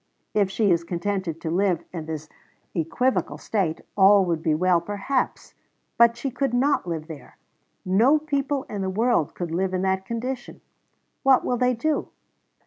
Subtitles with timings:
[0.33, 2.27] If she is contented to live in this
[2.73, 5.53] equivocal state, all would be well perhaps;
[5.95, 7.37] but she could not live there.
[7.85, 10.61] No people in the world could live in that condition.
[11.21, 12.09] What will they do?